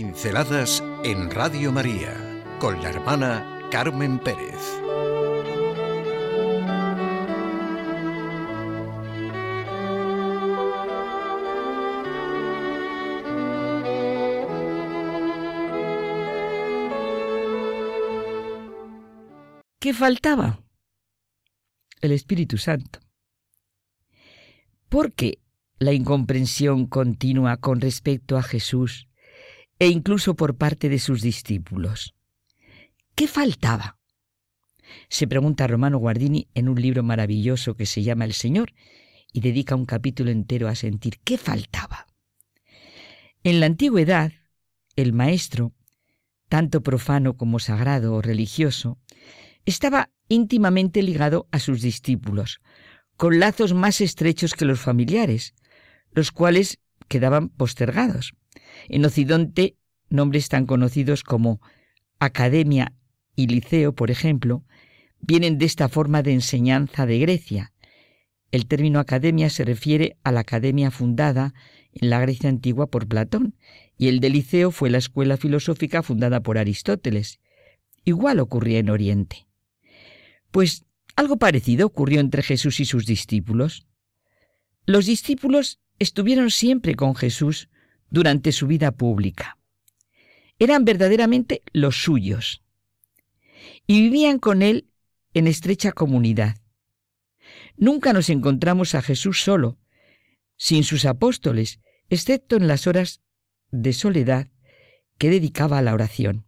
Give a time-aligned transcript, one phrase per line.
[0.00, 2.14] Pinceladas en Radio María
[2.60, 4.54] con la hermana Carmen Pérez.
[19.80, 20.62] ¿Qué faltaba?
[22.00, 23.00] El Espíritu Santo.
[24.88, 25.40] Porque
[25.80, 29.08] la incomprensión continua con respecto a Jesús
[29.78, 32.14] e incluso por parte de sus discípulos.
[33.14, 33.98] ¿Qué faltaba?
[35.08, 38.72] Se pregunta Romano Guardini en un libro maravilloso que se llama El Señor
[39.32, 42.06] y dedica un capítulo entero a sentir qué faltaba.
[43.44, 44.32] En la antigüedad,
[44.96, 45.72] el maestro,
[46.48, 48.98] tanto profano como sagrado o religioso,
[49.64, 52.60] estaba íntimamente ligado a sus discípulos,
[53.16, 55.54] con lazos más estrechos que los familiares,
[56.12, 58.34] los cuales quedaban postergados.
[58.88, 59.76] En Occidente,
[60.10, 61.60] nombres tan conocidos como
[62.18, 62.92] academia
[63.34, 64.64] y liceo, por ejemplo,
[65.20, 67.72] vienen de esta forma de enseñanza de Grecia.
[68.50, 71.54] El término academia se refiere a la academia fundada
[71.92, 73.54] en la Grecia antigua por Platón,
[73.96, 77.40] y el de liceo fue la escuela filosófica fundada por Aristóteles.
[78.04, 79.48] Igual ocurría en Oriente.
[80.50, 80.84] Pues
[81.16, 83.86] algo parecido ocurrió entre Jesús y sus discípulos.
[84.86, 87.68] Los discípulos estuvieron siempre con Jesús
[88.10, 89.58] durante su vida pública.
[90.58, 92.62] Eran verdaderamente los suyos
[93.86, 94.88] y vivían con Él
[95.34, 96.56] en estrecha comunidad.
[97.76, 99.78] Nunca nos encontramos a Jesús solo,
[100.56, 103.20] sin sus apóstoles, excepto en las horas
[103.70, 104.48] de soledad
[105.18, 106.46] que dedicaba a la oración.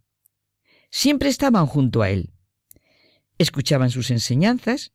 [0.90, 2.32] Siempre estaban junto a Él.
[3.38, 4.92] Escuchaban sus enseñanzas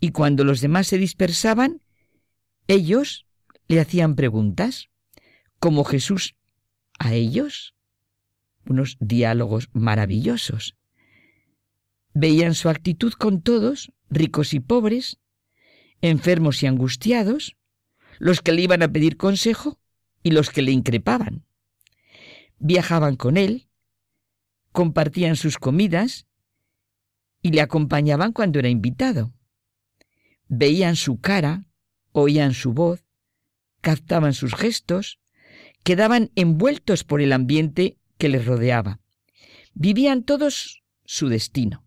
[0.00, 1.82] y cuando los demás se dispersaban,
[2.66, 3.26] ellos
[3.68, 4.90] le hacían preguntas,
[5.60, 6.34] como Jesús
[6.98, 7.74] a ellos,
[8.66, 10.76] unos diálogos maravillosos.
[12.14, 15.18] Veían su actitud con todos, ricos y pobres,
[16.00, 17.56] enfermos y angustiados,
[18.18, 19.78] los que le iban a pedir consejo
[20.22, 21.44] y los que le increpaban.
[22.58, 23.68] Viajaban con él,
[24.72, 26.26] compartían sus comidas
[27.42, 29.32] y le acompañaban cuando era invitado.
[30.48, 31.66] Veían su cara,
[32.12, 33.04] oían su voz,
[33.80, 35.19] captaban sus gestos,
[35.82, 39.00] quedaban envueltos por el ambiente que les rodeaba.
[39.74, 41.84] Vivían todos su destino.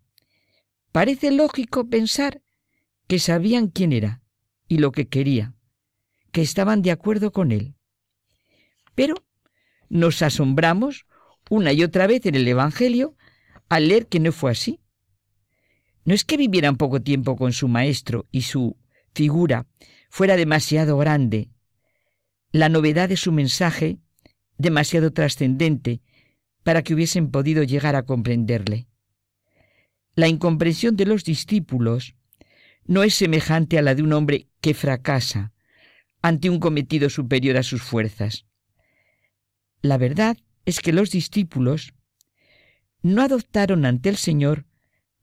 [0.92, 2.42] Parece lógico pensar
[3.06, 4.22] que sabían quién era
[4.68, 5.54] y lo que quería,
[6.32, 7.74] que estaban de acuerdo con él.
[8.94, 9.14] Pero
[9.88, 11.06] nos asombramos
[11.50, 13.16] una y otra vez en el Evangelio
[13.68, 14.80] al leer que no fue así.
[16.04, 18.76] No es que vivieran poco tiempo con su maestro y su
[19.14, 19.66] figura
[20.10, 21.50] fuera demasiado grande
[22.54, 23.98] la novedad de su mensaje
[24.58, 26.02] demasiado trascendente
[26.62, 28.86] para que hubiesen podido llegar a comprenderle.
[30.14, 32.14] La incomprensión de los discípulos
[32.84, 35.52] no es semejante a la de un hombre que fracasa
[36.22, 38.46] ante un cometido superior a sus fuerzas.
[39.82, 41.92] La verdad es que los discípulos
[43.02, 44.64] no adoptaron ante el Señor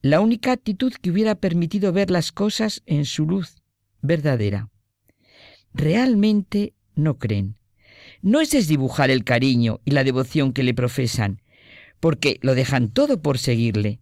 [0.02, 3.64] la única actitud que hubiera permitido ver las cosas en su luz
[4.02, 4.70] verdadera.
[5.74, 7.58] Realmente no creen.
[8.22, 11.42] No es desdibujar el cariño y la devoción que le profesan,
[12.00, 14.00] porque lo dejan todo por seguirle.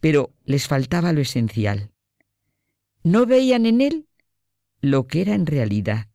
[0.00, 1.90] Pero les faltaba lo esencial.
[3.02, 4.08] No veían en él
[4.80, 6.08] lo que era en realidad.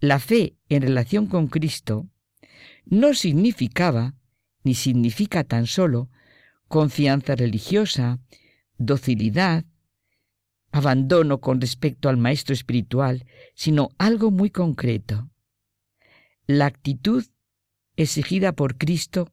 [0.00, 2.08] La fe en relación con Cristo
[2.84, 4.14] no significaba,
[4.62, 6.10] ni significa tan solo,
[6.68, 8.20] confianza religiosa,
[8.76, 9.64] docilidad,
[10.74, 15.30] abandono con respecto al maestro espiritual, sino algo muy concreto.
[16.48, 17.24] La actitud
[17.94, 19.32] exigida por Cristo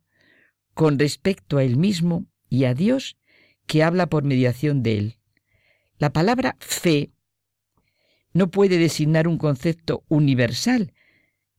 [0.76, 3.18] con respecto a Él mismo y a Dios
[3.66, 5.18] que habla por mediación de Él.
[5.98, 7.10] La palabra fe
[8.34, 10.94] no puede designar un concepto universal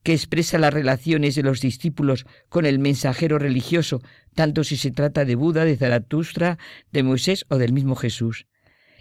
[0.04, 4.00] que expresa las relaciones de los discípulos con el mensajero religioso,
[4.36, 6.56] tanto si se trata de Buda, de Zaratustra,
[6.92, 8.46] de Moisés o del mismo Jesús.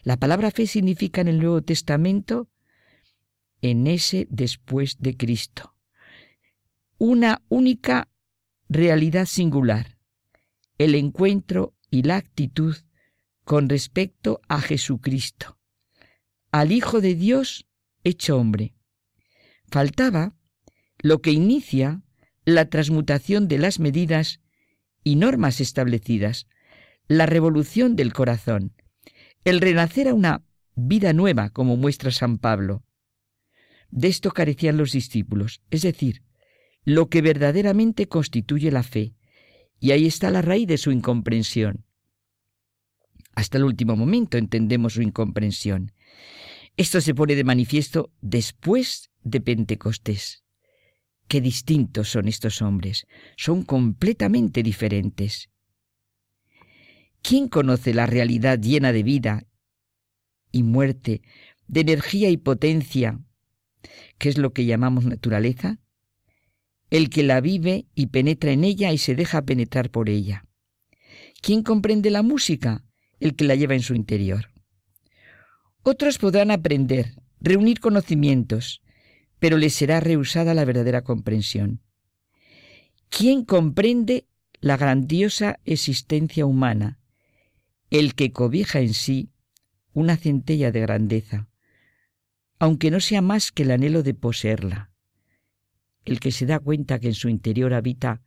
[0.03, 2.49] La palabra fe significa en el Nuevo Testamento
[3.61, 5.75] en ese después de Cristo.
[6.97, 8.09] Una única
[8.67, 9.97] realidad singular,
[10.77, 12.75] el encuentro y la actitud
[13.43, 15.59] con respecto a Jesucristo,
[16.51, 17.67] al Hijo de Dios
[18.03, 18.73] hecho hombre.
[19.69, 20.35] Faltaba
[20.99, 22.01] lo que inicia
[22.45, 24.39] la transmutación de las medidas
[25.03, 26.47] y normas establecidas,
[27.07, 28.73] la revolución del corazón,
[29.43, 30.43] el renacer a una
[30.75, 32.83] vida nueva, como muestra San Pablo.
[33.89, 36.23] De esto carecían los discípulos, es decir,
[36.83, 39.13] lo que verdaderamente constituye la fe,
[39.79, 41.85] y ahí está la raíz de su incomprensión.
[43.35, 45.93] Hasta el último momento entendemos su incomprensión.
[46.77, 50.43] Esto se pone de manifiesto después de Pentecostés.
[51.27, 53.07] Qué distintos son estos hombres,
[53.37, 55.49] son completamente diferentes.
[57.21, 59.45] ¿Quién conoce la realidad llena de vida
[60.51, 61.21] y muerte,
[61.67, 63.19] de energía y potencia,
[64.17, 65.79] que es lo que llamamos naturaleza?
[66.89, 70.45] El que la vive y penetra en ella y se deja penetrar por ella.
[71.41, 72.83] ¿Quién comprende la música?
[73.19, 74.49] El que la lleva en su interior.
[75.83, 78.81] Otros podrán aprender, reunir conocimientos,
[79.39, 81.81] pero les será rehusada la verdadera comprensión.
[83.09, 84.27] ¿Quién comprende
[84.59, 87.00] la grandiosa existencia humana?
[87.91, 89.33] El que cobija en sí
[89.91, 91.49] una centella de grandeza,
[92.57, 94.91] aunque no sea más que el anhelo de poseerla.
[96.05, 98.21] El que se da cuenta que en su interior habita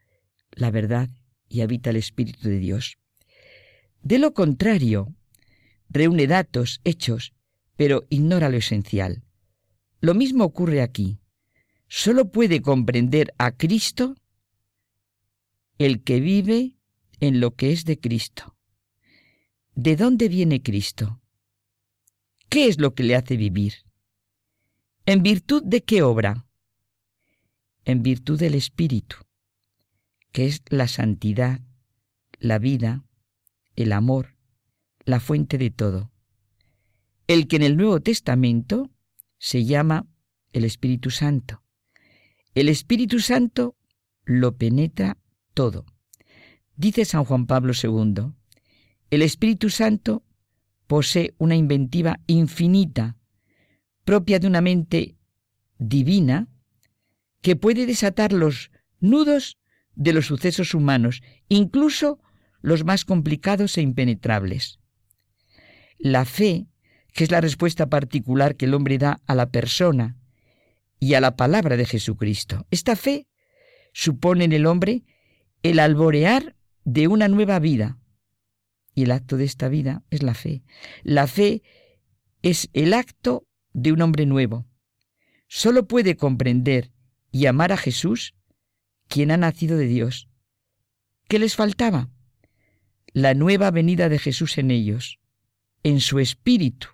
[0.52, 1.08] la verdad
[1.48, 2.98] y habita el Espíritu de Dios.
[4.02, 5.14] De lo contrario,
[5.88, 7.32] reúne datos, hechos,
[7.74, 9.24] pero ignora lo esencial.
[9.98, 11.20] Lo mismo ocurre aquí.
[11.88, 14.14] Solo puede comprender a Cristo
[15.78, 16.76] el que vive
[17.20, 18.53] en lo que es de Cristo.
[19.74, 21.20] ¿De dónde viene Cristo?
[22.48, 23.74] ¿Qué es lo que le hace vivir?
[25.06, 26.46] ¿En virtud de qué obra?
[27.84, 29.16] En virtud del Espíritu,
[30.32, 31.60] que es la santidad,
[32.38, 33.04] la vida,
[33.76, 34.36] el amor,
[35.04, 36.14] la fuente de todo
[37.26, 38.90] el que en el Nuevo Testamento
[39.38, 40.06] se llama
[40.52, 41.62] el Espíritu Santo.
[42.54, 43.76] El Espíritu Santo
[44.24, 45.16] lo penetra
[45.54, 45.86] todo.
[46.76, 48.32] Dice San Juan Pablo II,
[49.14, 50.24] el Espíritu Santo
[50.86, 53.16] posee una inventiva infinita,
[54.04, 55.16] propia de una mente
[55.78, 56.48] divina,
[57.40, 58.70] que puede desatar los
[59.00, 59.58] nudos
[59.94, 62.18] de los sucesos humanos, incluso
[62.60, 64.78] los más complicados e impenetrables.
[65.98, 66.66] La fe
[67.14, 70.16] que es la respuesta particular que el hombre da a la persona
[70.98, 72.66] y a la palabra de Jesucristo.
[72.70, 73.28] Esta fe
[73.92, 75.04] supone en el hombre
[75.62, 77.98] el alborear de una nueva vida.
[78.94, 80.62] Y el acto de esta vida es la fe.
[81.02, 81.62] La fe
[82.42, 84.66] es el acto de un hombre nuevo.
[85.48, 86.92] Solo puede comprender
[87.32, 88.34] y amar a Jesús
[89.08, 90.28] quien ha nacido de Dios.
[91.28, 92.10] ¿Qué les faltaba?
[93.12, 95.18] La nueva venida de Jesús en ellos,
[95.82, 96.88] en su espíritu,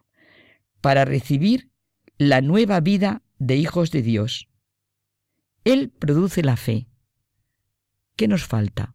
[0.81, 1.70] para recibir
[2.19, 4.49] la nueva vida de hijos de Dios.
[5.64, 6.87] Él produce la fe.
[8.17, 8.94] ¿Qué nos falta?